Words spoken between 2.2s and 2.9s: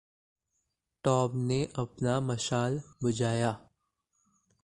मशाल